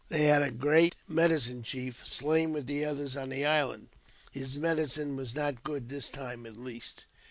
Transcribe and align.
They 0.09 0.23
had 0.23 0.41
a 0.41 0.49
great" 0.49 0.95
medicine 1.07 1.61
chief" 1.61 2.03
slain 2.03 2.53
with 2.53 2.65
the 2.65 2.83
others 2.83 3.15
on 3.15 3.29
the 3.29 3.45
island; 3.45 3.89
his 4.31 4.57
medicine 4.57 5.15
was 5.15 5.35
not 5.35 5.63
good 5.63 5.89
this 5.89 6.09
time, 6.09 6.47
at 6.47 6.57
least. 6.57 7.05